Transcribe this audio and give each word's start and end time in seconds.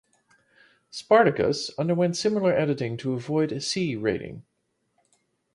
"Spartacus" 0.89 1.69
underwent 1.77 2.17
similar 2.17 2.51
editing 2.53 2.97
to 2.97 3.13
avoid 3.13 3.51
a 3.51 3.61
C 3.61 3.95
rating. 3.95 4.41